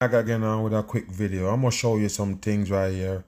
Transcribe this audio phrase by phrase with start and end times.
[0.00, 1.48] Got getting on with a quick video.
[1.48, 3.24] I'm gonna show you some things right here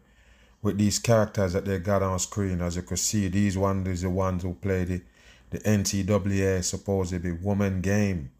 [0.63, 2.61] with these characters that they got on screen.
[2.61, 5.03] As you can see, these ones is the ones who play the,
[5.51, 8.31] the NCAA supposedly woman game.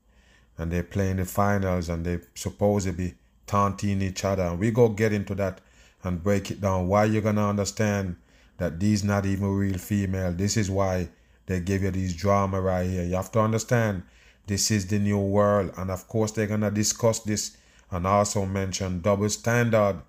[0.57, 3.15] And they're playing the finals and they supposedly
[3.49, 4.45] taunting each other.
[4.45, 5.61] And we go get into that
[6.05, 6.87] and break it down.
[6.87, 8.15] Why you're gonna understand
[8.59, 10.33] that these not even real female.
[10.33, 11.09] This is why
[11.47, 13.03] they give you these drama right here.
[13.03, 14.05] You have to understand
[14.47, 15.73] this is the new world.
[15.77, 17.57] And of course they're gonna discuss this
[17.91, 20.03] and also mention double standard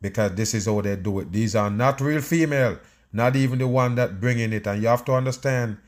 [0.00, 1.32] because this is how they do it.
[1.32, 2.78] These are not real female,
[3.12, 4.66] not even the one that bringing it.
[4.66, 5.78] And you have to understand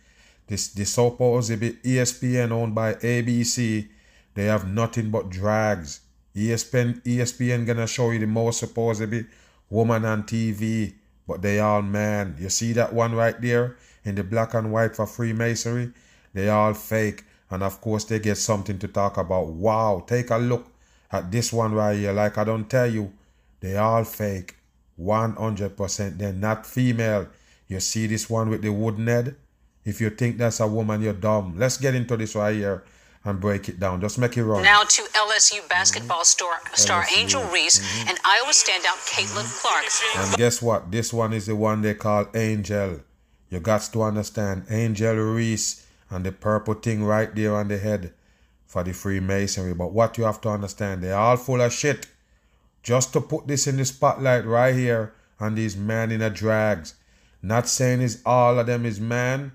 [0.47, 3.89] this this supposed ESPN owned by ABC.
[4.34, 6.01] They have nothing but drags.
[6.34, 9.25] ESPN ESPN gonna show you the most supposed to be
[9.70, 10.95] woman on TV,
[11.27, 12.36] but they all man.
[12.39, 15.92] You see that one right there in the black and white for Freemasonry?
[16.33, 17.25] They all fake.
[17.51, 19.47] And of course they get something to talk about.
[19.47, 20.73] Wow, take a look
[21.15, 22.12] at this one right here.
[22.12, 23.12] Like I don't tell you,
[23.61, 24.57] they all fake.
[25.01, 26.19] 100%.
[26.19, 27.29] They're not female.
[27.69, 29.37] You see this one with the wooden head?
[29.85, 31.55] If you think that's a woman, you're dumb.
[31.57, 32.85] Let's get into this right here
[33.25, 34.01] and break it down.
[34.01, 34.62] Just make it run.
[34.62, 36.25] Now to LSU basketball mm-hmm.
[36.25, 37.19] star, star LSU.
[37.19, 38.09] Angel Reese mm-hmm.
[38.11, 39.85] and Iowa standout Caitlin Clark.
[40.17, 40.91] And guess what?
[40.91, 43.01] This one is the one they call Angel.
[43.51, 48.12] You got to understand Angel Reese and the purple thing right there on the head
[48.75, 49.72] for the Freemasonry.
[49.72, 52.08] But what you have to understand, they're all full of shit.
[52.83, 56.97] Just to put this in the spotlight right here on these men in a drags.
[57.41, 59.52] Not saying is all of them is man,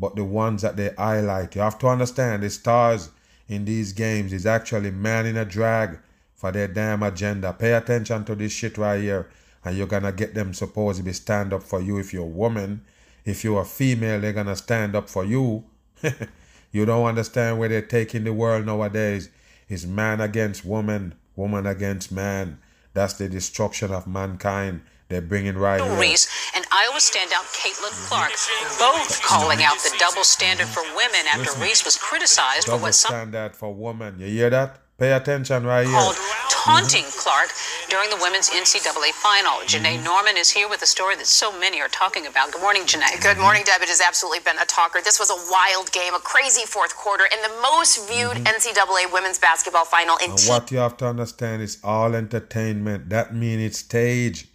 [0.00, 1.54] but the ones that they highlight.
[1.54, 3.10] You have to understand the stars
[3.46, 6.00] in these games is actually man in a drag
[6.34, 7.52] for their damn agenda.
[7.52, 9.30] Pay attention to this shit right here,
[9.64, 12.40] and you're gonna get them supposed to be stand up for you if you're a
[12.42, 12.84] woman.
[13.24, 15.62] If you're a female, they're gonna stand up for you.
[16.76, 19.30] You don't understand where they're taking the world nowadays.
[19.66, 22.58] It's man against woman, woman against man.
[22.92, 25.98] That's the destruction of mankind they're bringing right here.
[25.98, 28.32] Reese and Iowa standout Caitlin Clark,
[28.78, 32.94] both calling out the double standard for women after Listen, Reese was criticized for what
[32.94, 34.20] some standard for women.
[34.20, 34.78] You hear that?
[34.98, 37.50] Pay attention right here taunting Clark
[37.88, 39.62] during the women's NCAA final.
[39.70, 42.50] Janai Norman is here with a story that so many are talking about.
[42.50, 43.22] Good morning, Janai.
[43.22, 43.82] Good morning, Deb.
[43.82, 44.98] It has absolutely been a talker.
[45.00, 48.50] This was a wild game, a crazy fourth quarter, and the most viewed mm-hmm.
[48.50, 50.32] NCAA women's basketball final in.
[50.32, 53.10] And what you have to understand is all entertainment.
[53.10, 54.48] That means it's stage.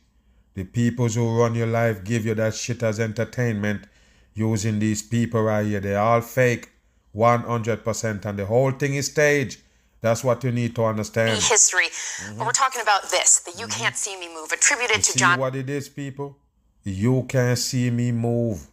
[0.56, 3.88] The people who run your life give you that shit as entertainment
[4.34, 5.80] using these people right here.
[5.80, 6.72] They're all fake,
[7.16, 9.60] 100%, and the whole thing is stage.
[10.02, 11.42] That's what you need to understand.
[11.42, 11.86] History.
[11.86, 12.38] Mm-hmm.
[12.38, 15.20] But we're talking about this, the You Can't See Me Move, attributed you to see
[15.20, 15.40] John.
[15.40, 16.38] what it is, people?
[16.84, 18.68] You can't see me move.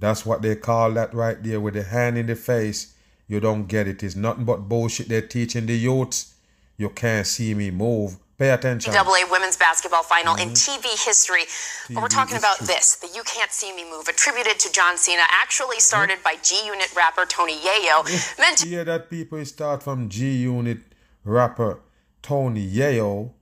[0.00, 2.94] That's what they call that right there with the hand in the face.
[3.28, 4.02] You don't get it.
[4.02, 6.34] It's nothing but bullshit they're teaching the youths.
[6.76, 8.16] You can't see me move.
[8.38, 8.92] Pay attention.
[8.92, 10.50] NCAA women's basketball final mm-hmm.
[10.50, 11.42] in TV history.
[11.42, 14.96] TV but we're talking about this, the You Can't See Me move, attributed to John
[14.96, 18.38] Cena, actually started by G Unit rapper Tony Yayo.
[18.38, 20.78] Meant to- yeah, that people start from G Unit
[21.24, 21.80] rapper
[22.22, 23.32] Tony Yayo.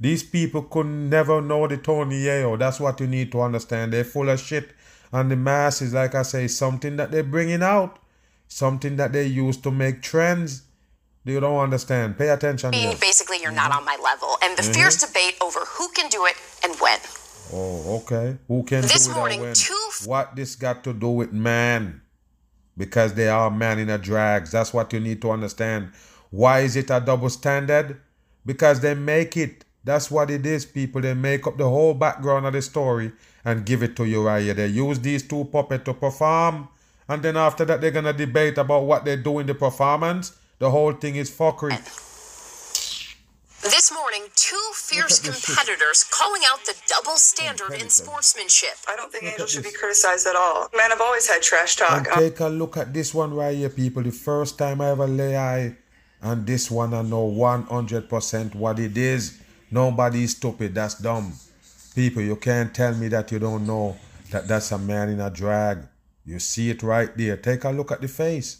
[0.00, 2.56] These people could never know the Tony Yayo.
[2.56, 3.92] That's what you need to understand.
[3.92, 4.70] They're full of shit.
[5.12, 7.98] And the mass is, like I say, something that they're bringing out,
[8.46, 10.63] something that they use to make trends
[11.24, 12.18] you don't understand.
[12.18, 12.70] Pay attention.
[12.70, 13.56] Basically, you're mm-hmm.
[13.56, 14.36] not on my level.
[14.42, 14.72] And the mm-hmm.
[14.72, 16.98] fierce debate over who can do it and when.
[17.52, 18.36] Oh, okay.
[18.48, 19.54] Who can this do it morning, and when?
[19.54, 22.02] Two f- what this got to do with man?
[22.76, 24.50] Because they are man in a drags.
[24.50, 25.92] That's what you need to understand.
[26.30, 28.00] Why is it a double standard?
[28.44, 29.64] Because they make it.
[29.84, 31.00] That's what it is, people.
[31.00, 33.12] They make up the whole background of the story
[33.44, 34.54] and give it to you right here.
[34.54, 36.68] They use these two puppets to perform.
[37.06, 40.32] And then after that, they're going to debate about what they do in the performance
[40.58, 41.78] the whole thing is fuckery.
[43.62, 48.76] This morning, two fierce competitors calling out the double standard in sportsmanship.
[48.86, 50.68] I don't think Angel should be criticized at all.
[50.76, 52.06] Man, I've always had trash talk.
[52.06, 54.02] And take a look at this one right here, people.
[54.02, 55.76] The first time I ever lay eye
[56.22, 59.40] on this one, I know 100% what it is.
[59.70, 60.74] Nobody is stupid.
[60.74, 61.32] That's dumb.
[61.94, 63.96] People, you can't tell me that you don't know
[64.30, 65.78] that that's a man in a drag.
[66.26, 67.38] You see it right there.
[67.38, 68.58] Take a look at the face.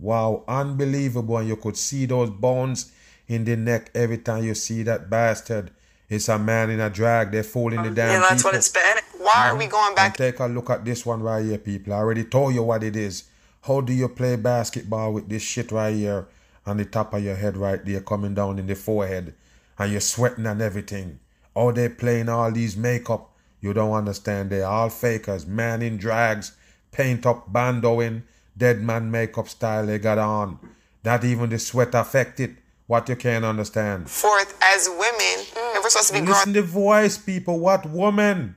[0.00, 1.36] Wow, unbelievable.
[1.38, 2.92] And you could see those bones
[3.26, 5.70] in the neck every time you see that bastard.
[6.08, 7.32] It's a man in a drag.
[7.32, 8.50] They're fooling the damn Yeah, that's people.
[8.52, 8.82] what it's been.
[9.18, 10.16] Why are we going And back?
[10.16, 11.92] take a look at this one right here, people.
[11.92, 13.24] I already told you what it is.
[13.62, 16.28] How do you play basketball with this shit right here
[16.64, 19.34] on the top of your head right there, coming down in the forehead,
[19.78, 21.18] and you're sweating and everything?
[21.54, 23.30] Oh, they're playing all these makeup.
[23.60, 24.48] You don't understand.
[24.50, 26.52] They're all fakers, man in drags,
[26.92, 28.22] paint up, bandoing,
[28.58, 30.58] dead man makeup style they got on.
[31.04, 32.58] Not even the sweat affected.
[32.86, 34.08] What you can't understand.
[34.08, 35.74] Fourth, as women, mm.
[35.74, 36.54] and we're supposed to be Listen growing.
[36.54, 37.60] the voice, people.
[37.60, 38.56] What woman?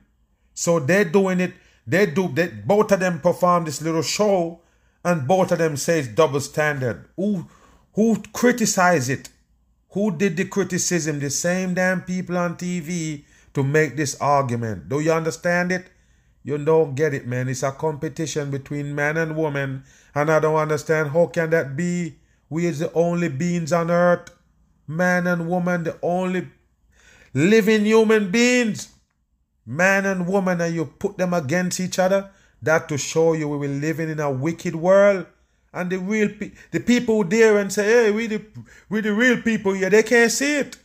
[0.54, 1.52] So they're doing it.
[1.86, 2.28] They do.
[2.28, 4.60] They both of them perform this little show,
[5.04, 7.10] and both of them say it's double standard.
[7.16, 7.46] Who,
[7.92, 9.28] who criticize it?
[9.90, 11.20] Who did the criticism?
[11.20, 14.88] The same damn people on TV to make this argument.
[14.88, 15.90] Do you understand it?
[16.44, 17.48] You don't get it, man.
[17.48, 19.84] It's a competition between man and woman,
[20.14, 22.16] and I don't understand how can that be?
[22.50, 24.30] We is the only beings on earth,
[24.86, 26.48] man and woman, the only
[27.32, 28.92] living human beings,
[29.64, 32.30] man and woman, and you put them against each other.
[32.60, 35.26] That to show you we were living in a wicked world.
[35.72, 38.44] And the real pe- the people there and say, hey, we the
[38.88, 40.76] we the real people here, they can't see it.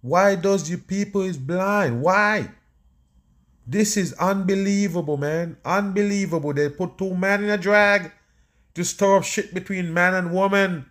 [0.00, 2.00] Why does you people is blind?
[2.00, 2.50] Why?
[3.66, 5.56] This is unbelievable, man.
[5.64, 6.52] Unbelievable.
[6.52, 8.12] They put two men in a drag
[8.74, 10.86] to stir up shit between man and woman.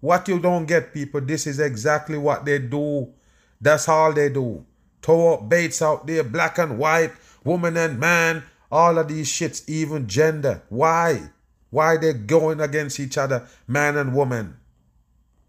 [0.00, 3.12] What you don't get, people, this is exactly what they do.
[3.60, 4.64] That's all they do.
[5.02, 7.12] Throw up baits out there, black and white,
[7.44, 10.62] woman and man, all of these shits, even gender.
[10.68, 11.30] Why?
[11.70, 14.56] Why they going against each other, man and woman?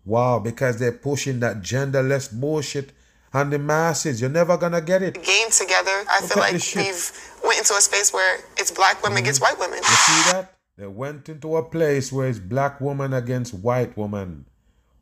[0.06, 2.92] Wow, because they're pushing that genderless bullshit
[3.34, 4.22] on the masses.
[4.22, 5.16] You're never gonna get it.
[5.16, 6.04] game together.
[6.10, 9.26] I Look feel like this we've went into a space where it's black women mm-hmm.
[9.26, 9.78] against white women.
[9.78, 10.56] You see that?
[10.78, 14.46] They went into a place where it's black woman against white woman.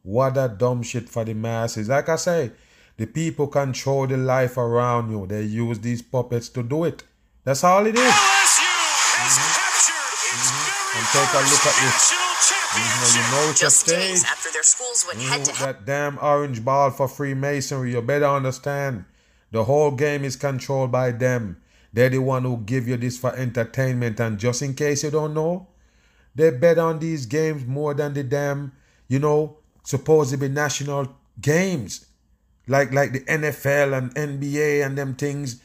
[0.02, 1.90] What a dumb shit for the masses.
[1.90, 2.52] Like I say,
[2.98, 5.28] the people control the life around you.
[5.28, 7.04] They use these puppets to do it.
[7.44, 8.02] That's all it is.
[8.02, 8.64] LSU
[9.20, 10.02] has captured
[10.34, 12.27] its very And take a look at this.
[12.80, 13.16] Know, championship.
[13.16, 14.32] you know it's a Just days stage.
[14.32, 15.76] after their schools went head to head.
[15.76, 17.92] that damn orange ball for Freemasonry.
[17.94, 19.06] You better understand.
[19.52, 21.58] The whole game is controlled by them.
[21.94, 24.20] They're the one who give you this for entertainment.
[24.20, 25.68] And just in case you don't know,
[26.36, 28.74] they bet on these games more than the damn,
[29.08, 32.06] you know, supposed to be national games.
[32.68, 35.62] Like like the NFL and NBA and them things.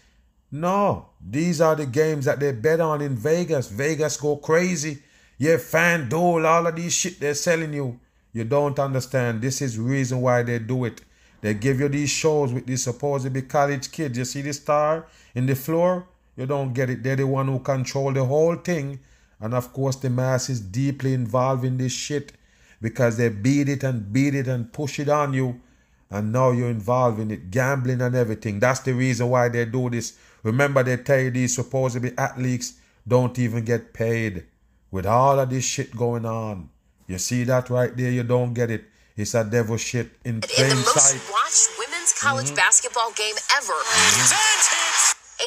[0.53, 3.69] No, these are the games that they bet on in Vegas.
[3.69, 5.03] Vegas go crazy.
[5.43, 7.99] Yeah, FanDuel, all of these shit they're selling you.
[8.33, 9.43] You don't understand.
[9.43, 11.01] This is reason why they do it.
[11.41, 14.17] They give you these shows with these supposed to be college kids.
[14.17, 15.05] You see the star
[15.35, 16.07] in the floor?
[16.37, 17.03] You don't get it.
[17.03, 19.01] They're the one who control the whole thing.
[19.41, 22.35] And of course, the mass is deeply involved in this shit
[22.81, 25.61] because they beat it and beat it and push it on you.
[26.09, 28.61] And now you're involved in it, gambling and everything.
[28.61, 30.17] That's the reason why they do this.
[30.45, 32.75] Remember, they tell you these supposed to be athletes
[33.09, 34.45] don't even get paid
[34.93, 36.69] with all of this shit going on.
[37.09, 38.11] You see that right there?
[38.13, 38.85] You don't get it.
[39.17, 42.57] It's a devil shit in In plain the most watched women's college Mm-hmm.
[42.57, 44.63] basketball game ever, it.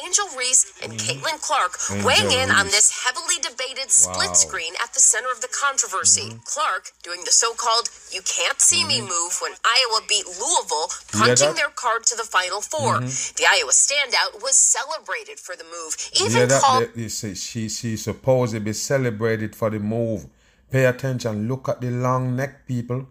[0.04, 1.94] Angel Reese and Caitlin Clark Mm-hmm.
[1.94, 4.32] Angel weighing in on this heavily debated split Wow.
[4.44, 6.30] screen at the center of the controversy.
[6.30, 6.44] Mm-hmm.
[6.44, 11.70] Clark doing the so-called "you can't see me" move when Iowa beat Louisville, punching their
[11.70, 16.48] card to the Final 4 The Iowa standout was celebrated for the move, Yeah, even
[16.48, 20.26] that, called that- you see, she she's supposed to be celebrated for the move.
[20.70, 21.46] Pay attention.
[21.48, 23.06] Look at the long neck, people.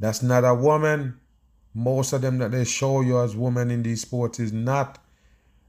[0.00, 1.20] That's not a woman.
[1.74, 4.98] Most of them that they show you as women in these sports is not.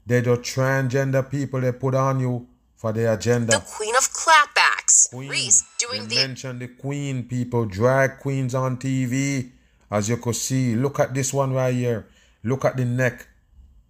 [0.06, 2.46] They're the transgender people they put on you
[2.76, 3.52] for their agenda.
[3.58, 5.10] the queen of clapbacks.
[5.10, 5.28] Queen.
[5.28, 9.50] Reese doing they the mention the queen people, drag queens on TV.
[9.90, 12.06] As you could see, look at this one right here.
[12.44, 13.26] Look at the neck.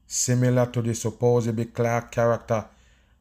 [0.07, 2.67] Similar to the supposed be Clark character.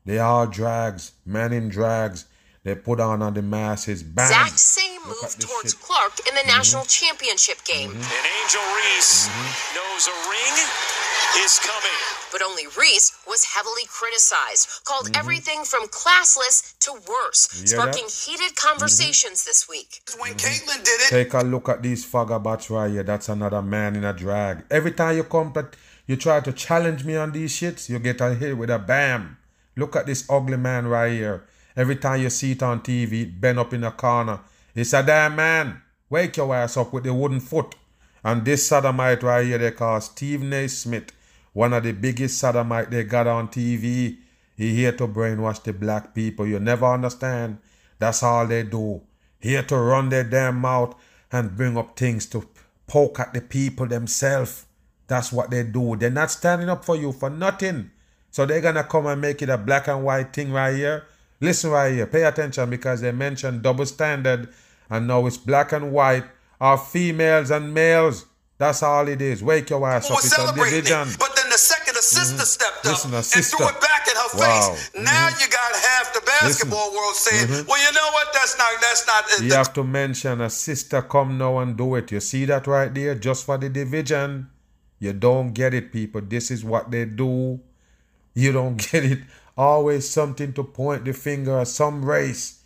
[0.06, 2.25] They are drags, men in drags.
[2.64, 4.04] They put on on the masses.
[4.04, 4.25] Bam!
[4.25, 5.82] exact same Look move towards shit.
[5.82, 5.86] Mm-hmm.
[5.86, 7.92] Clark in the national championship game.
[7.92, 9.75] And Angel Reese Mm-hmm.
[9.75, 10.56] knows a ring
[11.44, 12.00] is coming.
[12.32, 15.20] But only Reese was heavily criticized, called Mm-hmm.
[15.20, 18.12] everything from classless to worse, hear sparking that?
[18.25, 20.01] heated conversations this week.
[20.20, 23.04] When Caitlin did it, Take a look at these faggots right here.
[23.04, 24.63] That's another man in a drag.
[24.72, 25.75] Every time you come, but
[26.08, 29.38] you try to challenge me on these shits, you get a hit with a bam.
[29.75, 31.44] Look at this ugly man right here.
[31.75, 34.39] Every time you see it on TV, bent up in a corner.
[34.74, 35.82] It's a damn man.
[36.10, 37.75] Wake your ass up with the wooden foot.
[38.24, 40.68] And this sodomite right here, they call Stephen A.
[40.68, 41.12] Smith,
[41.56, 44.18] one of the biggest sodomite they got on TV.
[44.58, 46.46] He here to brainwash the black people.
[46.46, 47.60] You never understand.
[47.98, 49.02] That's all they do.
[49.40, 50.96] Here to run their damn mouth
[51.32, 52.46] and bring up things to
[52.88, 54.66] poke at the people themselves.
[55.08, 55.96] That's what they do.
[55.96, 57.90] They're not standing up for you for nothing.
[58.32, 61.06] So they're gonna come and make it a black and white thing right here.
[61.40, 64.50] Listen right here, pay attention because they mentioned double standard
[64.90, 66.26] and now it's black and white
[66.60, 68.26] are females and males.
[68.58, 69.42] That's all it is.
[69.42, 70.18] Wake your ass up.
[70.18, 71.08] It's a division.
[71.08, 71.35] it.
[72.16, 72.86] But then the sister mm-hmm.
[72.86, 73.58] stepped up and sister.
[73.58, 74.74] threw it back in her Wow.
[74.74, 74.92] face.
[74.96, 75.42] Now mm-hmm.
[75.42, 77.68] you got half the basketball world saying, mm-hmm.
[77.68, 78.34] "Well, you know what?
[78.34, 78.72] That's not.
[78.82, 82.12] That's not." You have to mention a sister come now and do it.
[82.12, 83.16] You see that right there?
[83.16, 84.50] Just for the division.
[85.00, 86.22] You don't get it, people.
[86.22, 87.60] This is what they do.
[88.34, 89.20] You don't get it.
[89.58, 92.62] Always something to point the finger at some race.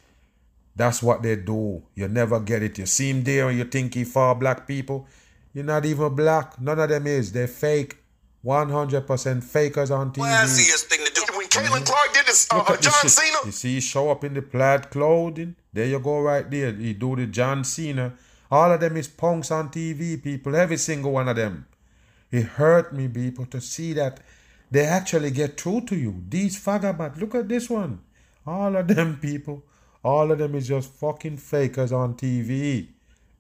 [0.76, 1.84] That's what they do.
[1.96, 2.78] You never get it.
[2.78, 5.08] You see him there and you think he for black people.
[5.54, 6.60] You're not even black.
[6.62, 7.32] None of them is.
[7.32, 7.98] They're fake.
[8.46, 10.24] 100% fakers on TV.
[10.24, 11.22] classiest thing to do.
[11.36, 13.12] When Caitlin Clark did this, uh, Look uh, John shit.
[13.12, 15.56] Cena, You see, he show up in the plaid clothing.
[15.74, 16.72] There you go, right there.
[16.72, 18.14] He do the John Cena.
[18.52, 20.56] All of them is punks on TV, people.
[20.56, 21.68] Every single one of them.
[22.32, 24.20] It hurt me, people, to see that
[24.72, 26.24] they actually get through to you.
[26.30, 27.20] These vagabonds.
[27.20, 28.00] Look at this one.
[28.46, 29.64] All of them people.
[30.04, 32.88] All of them is just fucking fakers on TV.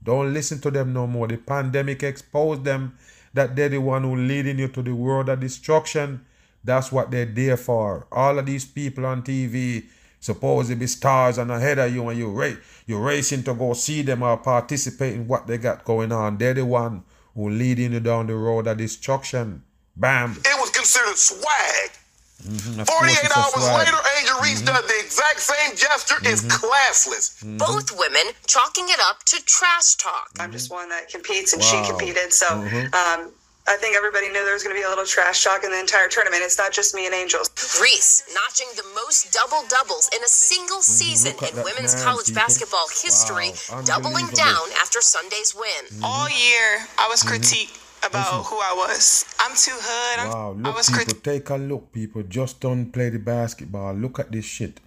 [0.03, 1.27] Don't listen to them no more.
[1.27, 2.97] The pandemic exposed them
[3.33, 6.25] that they're the one who leading you to the world of destruction.
[6.63, 8.07] That's what they're there for.
[8.11, 9.85] All of these people on TV
[10.19, 13.73] supposed to be stars and ahead of you and you ra- you're racing to go
[13.73, 16.37] see them or participate in what they got going on.
[16.37, 19.63] They're the one who leading you down the road of destruction.
[19.95, 20.31] Bam.
[20.31, 21.91] it was considered swag.
[22.39, 22.79] Mm-hmm.
[22.79, 23.79] Of 48 course it's a hours swag.
[23.85, 24.75] later, Angel Reese mm-hmm.
[24.75, 26.15] does the exact same gesture.
[26.23, 26.55] It's mm-hmm.
[26.55, 27.57] classless.
[27.59, 30.29] Both women chalking it up to trash talk.
[30.39, 31.83] I'm just one that competes, and Wow.
[31.83, 32.31] she competed.
[32.31, 33.31] So um,
[33.67, 35.79] I think everybody knew there was going to be a little trash talk in the
[35.79, 36.41] entire tournament.
[36.43, 37.41] It's not just me and Angel.
[37.81, 41.43] Reese notching the most double doubles in a single season Mm-hmm.
[41.45, 42.41] look in women's man, college people.
[42.41, 46.01] basketball history, Wow, doubling down after Sunday's win.
[46.01, 47.35] All year, I was Mm-hmm.
[47.35, 49.25] critiqued about who I was.
[49.39, 50.19] I'm too hood.
[50.19, 51.23] I'm, Wow, I look, was people, critiqued.
[51.23, 52.23] take a look, people.
[52.23, 53.93] Just don't play the basketball.
[53.93, 54.79] Look at this shit.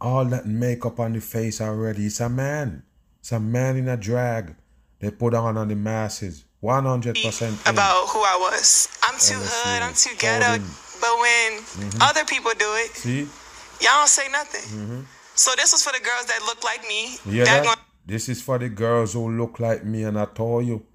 [0.00, 2.06] All that makeup on the face already.
[2.06, 2.82] It's a man.
[3.20, 4.54] It's a man in a drag.
[5.00, 6.44] They put on on the masses.
[6.62, 7.72] 100% in.
[7.72, 8.88] about who I was.
[9.02, 9.82] I'm too Honestly, hood.
[9.82, 10.64] I'm too ghetto.
[11.00, 12.02] But when mm-hmm.
[12.02, 13.20] other people do it, See?
[13.80, 14.78] y'all don't say nothing.
[14.78, 15.00] Mm-hmm.
[15.34, 17.18] So this was for the girls that look like me.
[17.28, 20.86] Hear that This is for the girls who look like me, and I told you.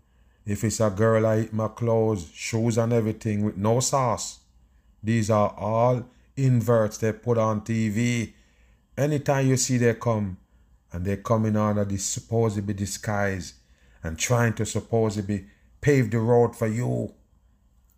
[0.50, 4.40] If it's a girl, I eat my clothes, shoes, and everything with no sauce.
[5.04, 8.34] These are all inverts they put on TV.
[8.98, 10.38] Anytime you see they come,
[10.92, 13.54] and they coming under this supposedly disguise
[14.02, 15.46] and trying to supposedly
[15.82, 17.14] pave the road for you.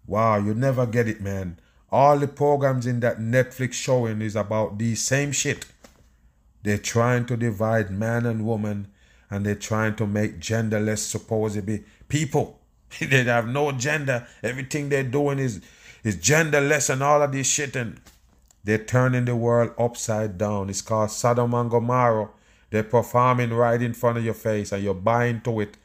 [0.05, 1.57] Wow, you never get it, man.
[1.89, 5.67] All the programs in that Netflix showing is about the same shit.
[6.63, 8.89] They're trying to divide man and woman
[9.31, 12.59] and they're trying to make genderless supposedly people.
[12.99, 14.27] they have no gender.
[14.43, 15.61] Everything they're doing is
[16.03, 17.99] is genderless and all of this shit and
[18.63, 20.69] they're turning the world upside down.
[20.69, 22.29] It's called Sodom and Gomorrah.
[22.69, 25.77] They're performing right in front of your face and you're buying to it.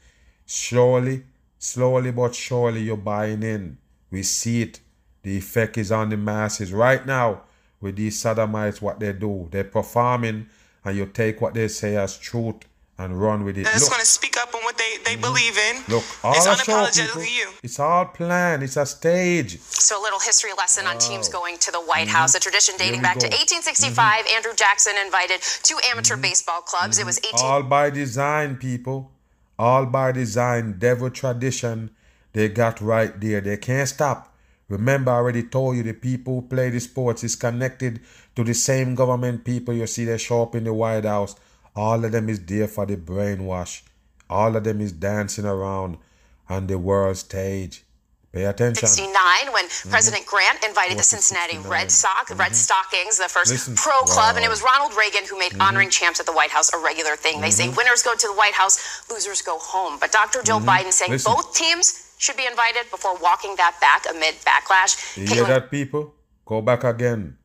[0.45, 1.23] Slowly,
[1.57, 3.77] slowly but surely you're buying in.
[4.11, 4.79] We see it.
[5.23, 7.43] The effect is on the masses right now
[7.79, 8.81] with these sodomites.
[8.81, 10.47] What they do, they're performing,
[10.83, 12.63] and you take what they say as truth
[12.99, 13.65] and run with it.
[13.65, 15.21] that's Look, going to speak up on what they, they mm-hmm.
[15.21, 15.83] believe in.
[15.87, 17.49] look, all it's I show people, you.
[17.61, 18.63] it's all planned.
[18.63, 19.59] It's a stage.
[19.59, 22.15] So a little history lesson on teams going to the White mm-hmm.
[22.15, 23.37] House, a tradition dating we back to go.
[23.37, 24.25] 1865.
[24.25, 24.35] Mm-hmm.
[24.35, 26.97] Andrew Jackson invited two amateur baseball clubs.
[26.97, 27.33] It was 18.
[27.43, 29.11] All by design, people.
[29.59, 30.79] All by design.
[30.79, 31.91] Devil tradition.
[32.33, 33.41] They got right there.
[33.41, 34.33] They can't stop.
[34.69, 38.01] Remember, I already told you the people who play the sports is connected
[38.35, 41.35] to the same government people you see they show up in the White House.
[41.77, 43.83] All of them is there for the brainwash.
[44.29, 45.97] All of them is dancing around
[46.49, 47.83] on the world stage.
[48.33, 48.87] Pay attention.
[48.87, 49.13] 69
[49.53, 49.89] when mm-hmm.
[49.89, 51.71] President Grant invited the Cincinnati 69.
[51.71, 52.53] Red Sox, Red mm-hmm.
[52.53, 55.61] Stockings, the first Listen, pro club, and it was Ronald Reagan who made mm-hmm.
[55.61, 57.41] honoring champs at the White House a regular thing.
[57.41, 59.97] They say winners go to the White House, losers go home.
[59.99, 60.41] But Dr.
[60.43, 61.31] Joe Biden saying Listen.
[61.31, 65.15] both teams should be invited before walking that back amid backlash.
[65.15, 66.13] You hear that, people?
[66.43, 67.37] Go back again.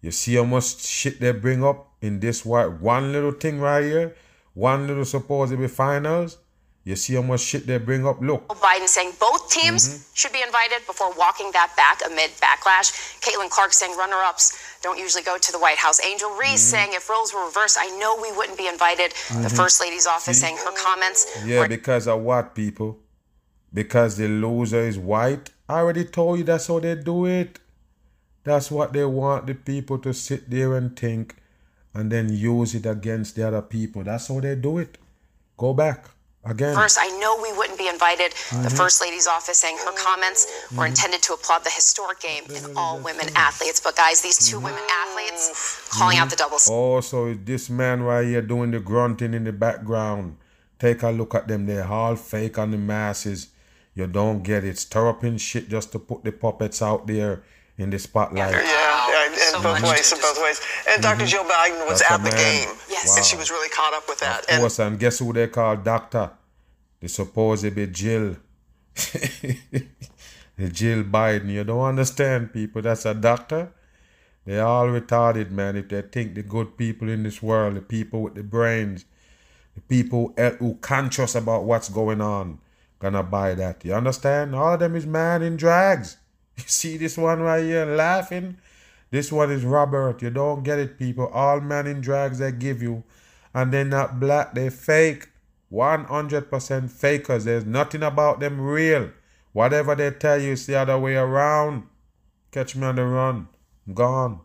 [0.00, 3.82] You see how much shit they bring up in this white one little thing right
[3.82, 4.14] here,
[4.52, 6.36] one little supposedly finals.
[6.84, 8.20] You see how much shit they bring up.
[8.20, 10.12] Look, Biden saying both teams mm-hmm.
[10.12, 12.92] should be invited before walking that back amid backlash.
[13.24, 15.98] Caitlin Clark saying runner ups don't usually go to the White House.
[16.04, 16.76] Angel Reese mm-hmm.
[16.76, 19.12] saying if roles were reversed, I know we wouldn't be invited.
[19.12, 19.56] The mm-hmm.
[19.56, 22.98] First Lady's office saying her comments yeah, were because of what, people?
[23.72, 25.52] Because the loser is white.
[25.70, 27.60] I already told you that's how they do it.
[28.44, 31.36] That's what they want the people to sit there and think
[31.94, 34.02] and then use it against the other people.
[34.02, 34.98] That's how they do it.
[35.56, 36.06] Go back.
[36.46, 36.74] Again.
[36.74, 38.32] First, I know we wouldn't be invited.
[38.32, 38.76] The mm-hmm.
[38.76, 40.88] First Lady's office saying her comments were mm-hmm.
[40.88, 42.76] intended to applaud the historic game and mm-hmm.
[42.76, 43.80] all women athletes.
[43.80, 48.26] But guys, these two women athletes calling out the double Oh, so this man right
[48.26, 50.36] here doing the grunting in the background.
[50.78, 51.64] Take a look at them.
[51.64, 53.48] They're all fake on the masses.
[53.94, 54.76] You don't get it.
[54.76, 57.42] Stirring shit just to put the puppets out there
[57.78, 58.52] in the spotlight.
[58.52, 58.60] Yeah,
[59.56, 60.60] So both much ways, in both ways.
[60.88, 61.30] And doctor mm-hmm.
[61.30, 62.66] Jill Biden was That's at the man.
[62.66, 63.16] game, Yes.
[63.16, 64.40] and she was really caught up with that.
[64.44, 66.30] Of And course, and guess who they call doctor?
[67.00, 68.36] The supposed be Jill.
[70.56, 71.48] the Jill Biden.
[71.48, 72.82] You don't understand, people.
[72.82, 73.72] That's a doctor.
[74.44, 75.76] They all retarded, man.
[75.76, 79.04] If they think the good people in this world, the people with the brains,
[79.74, 82.58] the people who who conscious about what's going on,
[82.98, 83.84] gonna buy that.
[83.84, 84.54] You understand?
[84.54, 86.16] All of them is man in drags.
[86.56, 88.58] You see this one right here laughing?
[89.14, 90.22] This one is Robert.
[90.22, 91.28] You don't get it, people.
[91.28, 93.04] All men in drags they give you,
[93.54, 94.56] and they're not black.
[94.56, 95.28] They're fake.
[95.70, 97.44] 100% fakers.
[97.44, 99.12] There's nothing about them real.
[99.52, 101.84] Whatever they tell you, it's the other way around.
[102.50, 103.46] Catch me on the run.
[103.86, 104.40] I'm gone.